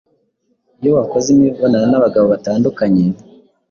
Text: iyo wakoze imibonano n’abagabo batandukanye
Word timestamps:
iyo 0.81 0.91
wakoze 0.97 1.27
imibonano 1.35 1.85
n’abagabo 1.89 2.25
batandukanye 2.33 3.05